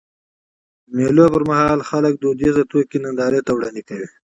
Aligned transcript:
د 0.87 0.89
مېلو 0.95 1.25
پر 1.33 1.43
مهال 1.49 1.79
خلک 1.89 2.13
دودیزي 2.17 2.63
توکي 2.71 2.97
نندارې 3.05 3.39
ته 3.45 3.51
وړاندي 3.53 3.83
کوي. 3.89 4.07